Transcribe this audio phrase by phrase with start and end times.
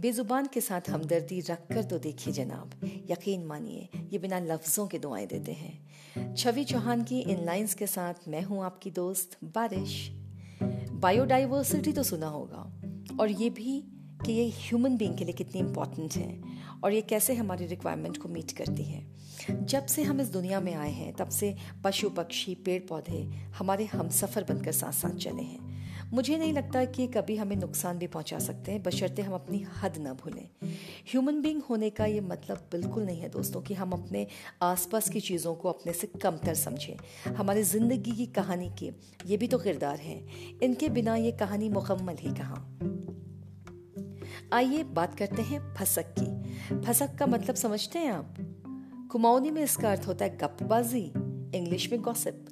[0.00, 2.70] बेजुबान के साथ हमदर्दी रख कर तो देखिए जनाब,
[3.10, 7.86] यकीन मानिए, ये बिना लफ्ज़ों के दुआएँ देते हैं। छवि चौहान की इन लाइंस के
[7.86, 10.10] साथ मैं हूँ आपकी दोस्त बारिश।
[10.92, 12.80] बायोडाइवर्सिटी तो सुना होगा,
[13.20, 13.80] और ये भी
[14.26, 16.42] कि ये ह्यूमन बीइंग के लिए कितनी इंपॉर्टेंट है,
[16.84, 19.06] और ये कैसे हमारी रिक्वायरमेंट को मीट करती है।
[19.50, 23.22] जब से हम इस दुनिया में आए हैं, तब से पशु पक्षी, पेड़ पौधे
[23.58, 25.69] हमारे हम सफ़र बनकर साथ साथ चले हैं।
[26.12, 29.98] मुझे नहीं लगता कि कभी हमें नुकसान भी पहुँचा सकते हैं, बशर्ते हम अपनी हद
[29.98, 30.48] न भूलें।
[31.10, 34.26] ह्यूमन बींग होने का ये मतलब बिल्कुल नहीं है दोस्तों कि हम अपने
[34.62, 38.90] आसपास की चीज़ों को अपने से कमतर समझें। हमारी ज़िंदगी की कहानी के
[39.26, 40.26] ये भी तो किरदार हैं।
[40.62, 42.78] इनके बिना ये कहानी मुकम्मल ही कहाँ?
[44.52, 48.34] आइए बात करते हैं फसक की। फसक का मतलब समझते हैं आप?
[49.10, 51.04] कुमाऊनी में इसका अर्थ होता है गपबाजी
[51.58, 52.46] इंग्लिश में गॉसिप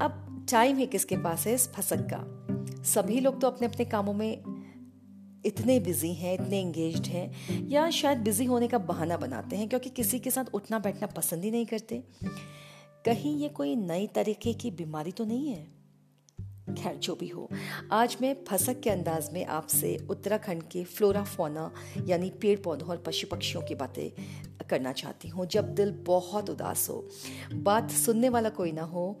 [0.00, 2.49] अब टाइम ही किसके पास है इस फसक का।
[2.84, 4.42] सभी लोग तो अपने अपने कामों में
[5.46, 9.90] इतने बिज़ी हैं, इतने इंगेज हैं, या शायद बिज़ी होने का बहाना बनाते हैं, क्योंकि
[9.90, 12.02] किसी के साथ उठना बैठना पसंद ही नहीं करते।
[13.04, 15.80] कहीं ये कोई नई तरीके की बीमारी तो नहीं है?
[16.74, 17.48] खैर, जो भी हो।
[17.92, 21.72] आज मैं फसक के अंदाज में आपसे उत्तराखंड के फ्लोरा फोना
[22.06, 24.10] यानी पेड़ पौधों और पशु पक्षियों की बातें
[24.70, 27.08] करना चाहती हूँ। जब दिल बहुत उदास हो,
[27.54, 29.20] बात सुनने वाला कोई ना हो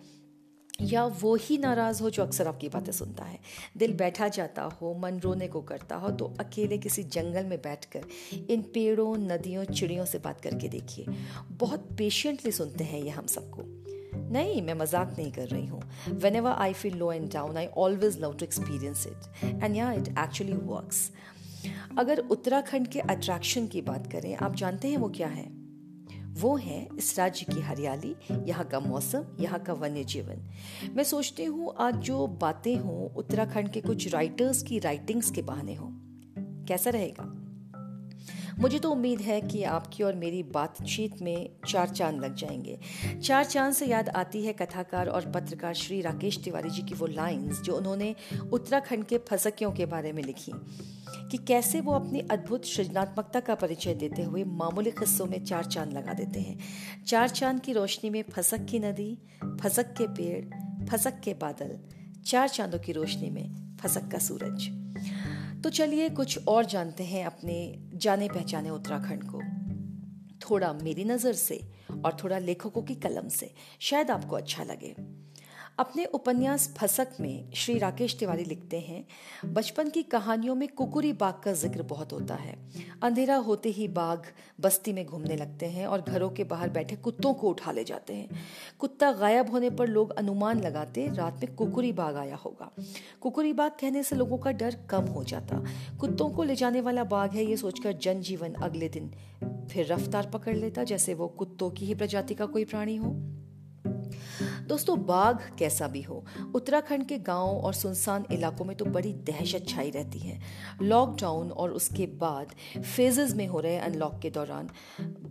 [0.82, 3.38] या वो ही नाराज़ हो जो अक्सर आपकी बातें सुनता है।
[3.76, 8.04] दिल बैठा जाता हो, मन रोने को करता हो तो अकेले किसी जंगल में बैठकर
[8.50, 11.06] इन पेड़ों, नदियों, चिड़ियों से बात करके देखिए।
[11.50, 13.62] बहुत पेशेंटली सुनते हैं ये हम सबको।
[14.32, 15.82] नहीं, मैं मज़ाक नहीं कर रही हूँ।
[16.36, 20.08] Whenever I feel low and down I always love to experience it and yeah it
[20.18, 21.10] actually works
[21.98, 25.59] अगर उत्तराखंड के अट्रैक्शन की बात करें, आप जानते हैं वो क्या है?
[26.30, 30.50] वो है इस राज्य की हरियाली, यहाँ का मौसम, यहाँ का वन्य जीवन।
[30.92, 35.74] मैं सोचती हूँ आज जो बातें हों, उत्तराखंड के कुछ राइटर्स की राइटिंग्स के बहाने
[35.74, 35.90] हों।
[36.64, 37.39] कैसा रहेगा?
[38.60, 42.78] मुझे तो उम्मीद है कि आपकी और मेरी बातचीत में चार चाँद लग जाएँगे।
[43.22, 47.06] चार चाँद से याद आती है कथाकार और पत्रकार श्री राकेश तिवारी जी की वो
[47.06, 48.14] लाइंस जो उन्होंने
[48.52, 50.52] उत्तराखंड के फसकियों के बारे में लिखी।
[51.30, 55.92] कि कैसे वो अपनी अद्भुत सृजनात्मकता का परिचय देते हुए मामूली किस्सों में चार चाँद
[55.92, 56.58] लगा देते हैं।
[57.06, 59.18] चार चाँद की रोशनी में फसक की नदी,
[59.60, 60.44] फसक के पेड़,
[60.86, 61.78] फसक के बादल,
[62.26, 64.79] चार चांदों की रोशनी में फसक का सूरज।
[65.64, 69.40] तो चलिए कुछ और जानते हैं अपने जाने पहचाने उत्तराखंड को।
[70.38, 71.60] थोड़ा मेरी नज़र से
[72.04, 74.94] और थोड़ा लेखकों की कलम से, शायद आपको अच्छा लगे।
[75.80, 79.04] अपने उपन्यास फसक में श्री राकेश तिवारी लिखते हैं,
[79.54, 82.56] बचपन की कहानियों में कुकुरी बाग का ज़िक्र बहुत होता है।
[83.02, 84.18] अंधेरा होते ही बाघ
[84.60, 88.14] बस्ती में घूमने लगते हैं और घरों के बाहर बैठे कुत्तों को उठा ले जाते
[88.14, 88.40] हैं।
[88.78, 92.70] कुत्ता गायब होने पर लोग अनुमान लगाते रात में कुकुरी बाग आया होगा।
[93.20, 95.64] कुकुरी बाग कहने से लोगों का डर कम हो जाता।
[96.00, 99.12] कुत्तों को ले जाने वाला बाघ है ये सोचकर जनजीवन अगले दिन
[99.72, 103.39] फिर रफ्तार पकड़ लेता, जैसे वो कुत्तों की ही प्रजाति का कोई प्राणी हो।
[104.68, 106.24] दोस्तों, बाघ कैसा भी हो,
[106.54, 110.38] उत्तराखंड के गाँव और सुनसान इलाकों में तो बड़ी दहशत छाई रहती है।
[110.82, 114.70] लॉकडाउन और उसके बाद फेजेस में हो रहे अनलॉक के दौरान।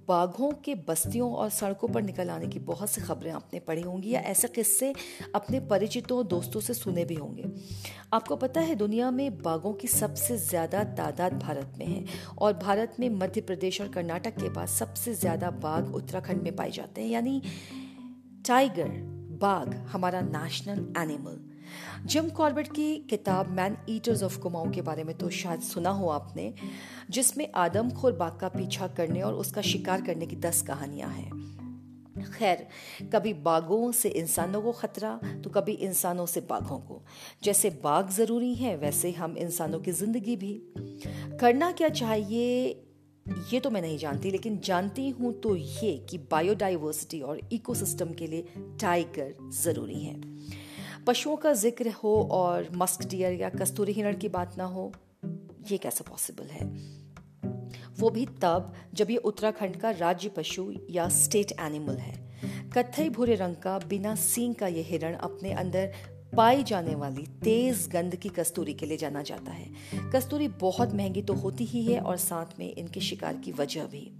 [0.07, 4.09] बाघों के बस्तियों और सड़कों पर निकल आने की बहुत सी खबरें आपने पढ़ी होंगी
[4.09, 4.93] या ऐसे किस्से
[5.35, 7.45] अपने परिचितों, दोस्तों से सुने भी होंगे।
[8.13, 12.03] आपको पता है, दुनिया में बाघों की सबसे ज़्यादा तादाद भारत में है
[12.37, 16.71] और भारत में मध्य प्रदेश और कर्नाटक के बाद सबसे ज़्यादा बाघ उत्तराखंड में पाए
[16.71, 17.41] जाते हैं। यानी
[18.47, 18.89] टाइगर
[19.41, 21.37] बाघ हमारा नेशनल एनिमल
[22.05, 26.07] जिम कॉर्बेट की किताब मैन ईटर्स ऑफ़ कुमाऊं के बारे में तो शायद सुना हो
[26.09, 26.53] आपने,
[27.09, 32.67] जिसमें आदमखोर बाघ का पीछा करने और उसका शिकार करने की दस कहानियाँ हैं। खैर,
[33.13, 37.01] कभी बाघों से इंसानों को खतरा तो कभी इंसानों से बाघों को।
[37.43, 40.53] जैसे बाघ ज़रूरी है, वैसे हम इंसानों की ज़िंदगी भी।
[41.39, 42.85] करना क्या चाहिए
[43.51, 48.27] ये तो मैं नहीं जानती, लेकिन जानती हूँ तो ये कि बायोडाइवर्सिटी और इकोसिस्टम के
[48.27, 48.47] लिए
[48.81, 50.15] टाइगर ज़रूरी है।
[51.07, 54.91] पशुओं का ज़िक्र हो और मस्क डियर या कस्तूरी हिरण की बात ना हो,
[55.71, 56.67] ये कैसे पॉसिबल है?
[57.99, 62.13] वो भी तब जब ये उत्तराखंड का राज्य पशु या स्टेट एनिमल है।
[62.77, 65.91] कथई भूरे रंग का बिना सींग का ये हिरण अपने अंदर
[66.35, 69.69] पाई जाने वाली तेज गंध की कस्तूरी के लिए जाना जाता है।
[70.13, 74.11] कस्तूरी बहुत महँगी तो होती ही है और साथ में इनके शिकार की वजह भी।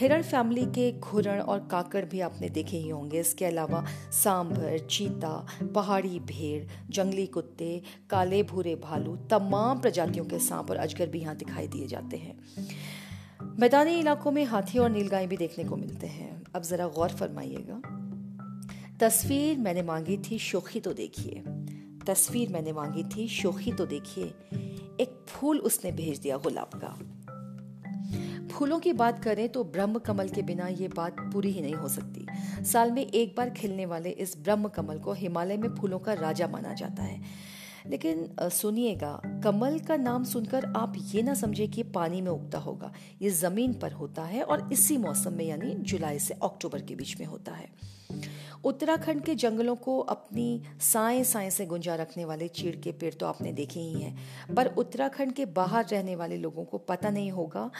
[0.00, 5.46] हिरण फैमिली के घुरण और काकड़ भी आपने देखे ही होंगे। इसके अलावा सांभर, चीता,
[5.74, 11.36] पहाड़ी भेड़, जंगली कुत्ते, काले भूरे भालू, तमाम प्रजातियों के सांप और अजगर भी यहाँ
[11.36, 12.38] दिखाई दिए जाते हैं।
[13.58, 18.03] मैदानी इलाकों में हाथी और नीलगाय भी देखने को मिलते हैं। अब जरा गौर फरमाइएगा।
[19.00, 21.42] तस्वीर मैंने मांगी थी शोखी तो देखिए।
[22.06, 24.24] तस्वीर मैंने मांगी थी शोखी तो देखिए।
[25.00, 26.88] एक फूल उसने भेज दिया गुलाब का।
[28.48, 31.88] फूलों की बात करें तो ब्रह्म कमल के बिना ये बात पूरी ही नहीं हो
[31.88, 32.26] सकती।
[32.64, 36.48] साल में एक बार खिलने वाले इस ब्रह्म कमल को हिमालय में फूलों का राजा
[36.48, 37.20] माना जाता है।
[37.86, 42.92] लेकिन सुनिएगा, कमल का नाम सुनकर आप ये ना समझे कि पानी में उगता होगा।
[43.22, 47.20] ये ज़मीन पर होता है और इसी मौसम में, यानी जुलाई से अक्टूबर के बीच
[47.20, 47.68] में होता है।
[48.64, 53.26] उत्तराखंड के जंगलों को अपनी साए साए से गुंजा रखने वाले चीड़ के पेड़ तो
[53.26, 57.70] आपने देखे ही हैं। पर उत्तराखंड के बाहर रहने वाले लोगों को पता नहीं होगा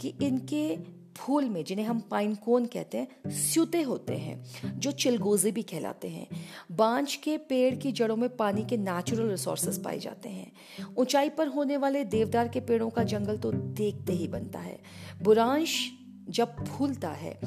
[0.00, 0.76] कि इनके
[1.16, 4.44] फूल में, जिन्हें हम पाइन कोन कहते हैं, स्यूते होते हैं,
[4.78, 6.26] जो चिलगोजे भी कहलाते हैं।
[6.72, 10.52] बांझ के पेड़ की जड़ों में पानी के नेचुरल रिसोर्सेज पाए जाते हैं।
[10.98, 14.80] ऊंचाई पर होने वाले देवदार के पेड़ों का जंगल तो देखते ही बनता है।
[15.22, 15.90] बुरांश
[16.28, 17.40] जब फूलता है,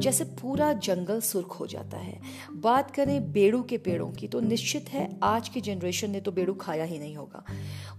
[0.00, 2.20] जैसे पूरा जंगल सुर्ख हो जाता है।
[2.52, 6.54] बात करें बेड़ू के पेड़ों की तो निश्चित है आज की जनरेशन ने तो बेड़ू
[6.54, 7.44] खाया ही नहीं होगा।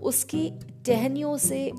[0.02, 0.50] उसकी
[0.86, 1.72] टहनियों से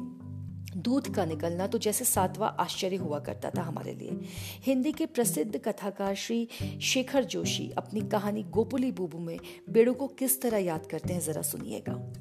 [0.78, 4.20] दूध का निकलना तो जैसे सातवां आश्चर्य हुआ करता था हमारे लिए।
[4.62, 6.48] हिंदी के प्रसिद्ध कथाकार श्री
[6.82, 9.38] शेखर जोशी अपनी कहानी गोपुली बुबू में
[9.70, 12.12] बेड़ू को किस तरह याद करते हैं जरा सुनिएगा।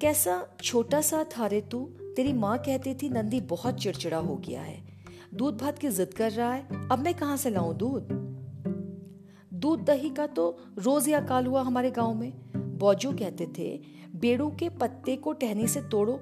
[0.00, 1.84] कैसा छोटा सा था रे तू?
[2.16, 4.82] तेरी माँ कहती थी, नंदी बहुत चिड़चिड़ा हो गया है।
[5.34, 8.08] दूध भात की जिद कर रहा है, अब मैं कहाँ से लाऊं दूध?
[9.54, 12.32] दूध दही का तो रोज या काल हुआ हमारे गाँव में।
[12.78, 16.12] बौजू कहते थे बेड़ू के पत्ते को टहनी से तोड़ो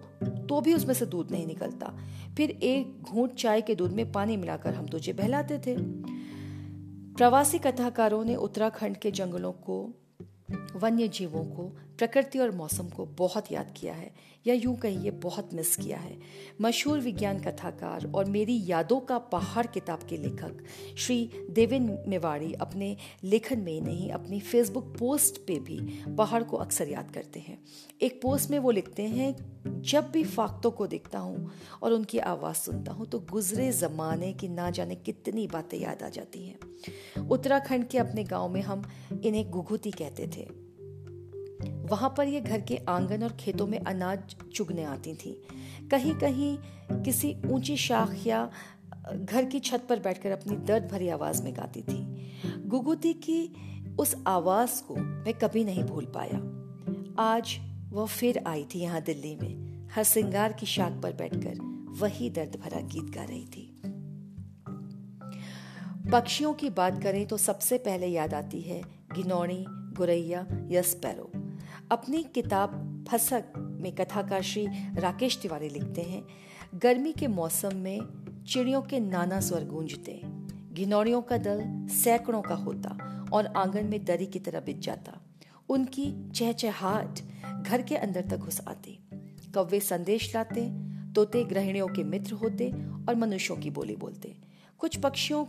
[0.49, 1.93] तो भी उसमें से दूध नहीं निकलता।
[2.37, 5.77] फिर एक घूट चाय के दूध में पानी मिलाकर हम तुझे बहलाते थे।
[7.15, 9.95] प्रवासी कथाकारों ने उत्तराखंड के जंगलों को
[10.77, 14.13] वन्य जीवों को प्रकृति और मौसम को बहुत याद किया है,
[14.47, 16.17] या यूँ कहिए बहुत मिस किया है।
[16.61, 20.65] मशहूर विज्ञान कथाकार और मेरी यादों का पहाड़ किताब के लेखक
[20.99, 25.79] श्री देवेन मेवाड़ी अपने लेखन में नहीं, अपनी फेसबुक पोस्ट पे भी
[26.19, 27.59] पहाड़ को अक्सर याद करते हैं।
[28.03, 29.35] एक पोस्ट में वो लिखते हैं,
[29.83, 31.51] जब भी फाख्तों को देखता हूँ
[31.83, 36.09] और उनकी आवाज़ सुनता हूँ तो गुजरे ज़माने की ना जाने कितनी बातें याद आ
[36.09, 38.83] जाती हैं। उत्तराखंड के अपने गाँव में हम
[39.25, 40.64] इन्हें गुघुती कहते थे।
[41.85, 45.49] वहाँ पर ये घर के आँगन और खेतों में अनाज चुगने आती थी।
[45.91, 46.59] कहीं कहीं
[47.03, 48.51] किसी ऊँची शाख या
[49.15, 52.33] घर की छत पर बैठकर अपनी दर्द भरी आवाज़ में गाती थी।
[52.67, 53.53] गुगुती की
[53.99, 56.39] उस आवाज़ को मैं कभी नहीं भूल पाया।
[57.23, 57.59] आज
[57.91, 61.55] वह फिर आई थी यहाँ दिल्ली में, हर सिंगार की शाख पर बैठकर
[62.01, 63.71] वही दर्द भरा गीत गा रही थी।
[66.13, 68.83] पक्षियों की बात करें तो सबसे पहले याद आती है
[69.15, 71.31] गिनौड़ी गुरैया या स्पैरो।
[71.91, 76.25] अपनी किताब फसक में कथाकार श्री राकेश तिवारी लिखते हैं।
[76.75, 78.01] गर्मी के मौसम में
[78.49, 80.21] चिड़ियों के नाना स्वर गूंजते।
[80.73, 85.21] घिनौड़ियों का दल सैकड़ों का होता और आँगन में दरी की तरह बिछ जाता।
[85.69, 87.21] उनकी चहचहाट
[87.63, 88.99] घर के अंदर तक घुस आती।
[89.55, 90.71] कौवे संदेश लाते,
[91.13, 92.71] तोते ग्रहणियों के मित्र होते
[93.09, 94.37] और मनुष्यों की बोली बोलते।
[94.79, 95.45] कुछ पक्षियों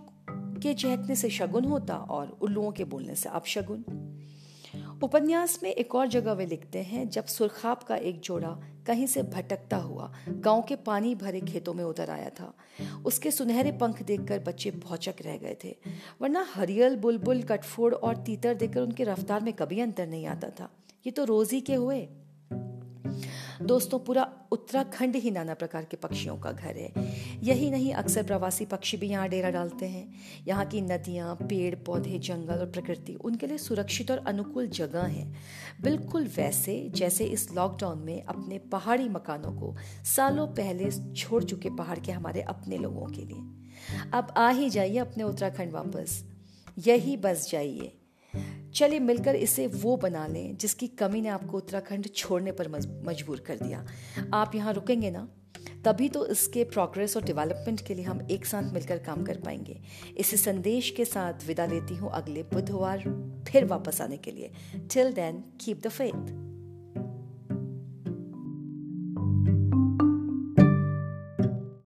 [0.59, 3.85] के चहकने से शगुन होता और उल्लुओं के बोलने से अपशगुन
[5.03, 8.49] उपन्यास में एक और जगह वे लिखते हैं, जब सुरखाब का एक जोड़ा
[8.87, 12.53] कहीं से भटकता हुआ गाँव के पानी भरे खेतों में उतर आया था।
[13.05, 15.75] उसके सुनहरे पंख देखकर बच्चे भौचक रह गए थे,
[16.21, 20.69] वरना हरियल बुलबुल कटफोड़ और तीतर देखकर उनके रफ्तार में कभी अंतर नहीं आता था।
[21.05, 22.07] ये तो रोज ही के हुए।
[23.61, 26.93] दोस्तों, पूरा उत्तराखंड ही नाना प्रकार के पक्षियों का घर है।
[27.43, 30.13] यही नहीं, अक्सर प्रवासी पक्षी भी यहाँ डेरा डालते हैं।
[30.47, 35.33] यहाँ की नदियाँ, पेड़, पौधे, जंगल और प्रकृति उनके लिए सुरक्षित और अनुकूल जगह है।
[35.81, 41.99] बिल्कुल वैसे, जैसे इस लॉकडाउन में अपने पहाड़ी मकानों को सालों पहले छोड़ चुके पहाड़
[41.99, 43.65] के हमारे अपने लोगों के लिए।
[44.13, 46.23] अब आ ही जाइए अपने उत्तराखंड वापस।
[46.77, 47.97] यही बस जाइए।
[48.73, 53.57] चलिए मिलकर इसे वो बना लें, जिसकी कमी ने आपको उत्तराखंड छोड़ने पर मजबूर कर
[53.57, 53.85] दिया।
[54.33, 55.27] आप यहाँ रुकेंगे ना,
[55.85, 59.79] तभी तो इसके प्रोग्रेस और डेवलपमेंट के लिए हम एक साथ मिलकर काम कर पाएँगे।
[60.17, 63.03] इसी संदेश के साथ विदा लेती हूँ अगले बुधवार,
[63.49, 64.51] फिर वापस आने के लिए।
[64.93, 66.44] Till then keep the faith